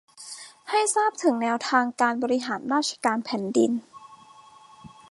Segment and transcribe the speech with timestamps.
[0.69, 3.71] ให้ทราบถึงแนวทางการบริหารราชการแผ่นดิน